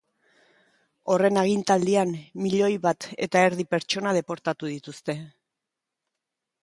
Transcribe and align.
Horren 1.15 1.37
agintaldian, 1.41 2.15
milioi 2.45 2.71
bat 2.87 3.07
eta 3.29 3.45
erdi 3.51 3.67
pertsona 3.75 4.15
deportatu 4.21 4.73
dituzte. 4.75 5.17